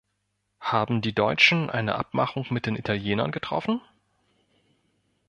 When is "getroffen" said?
3.31-3.81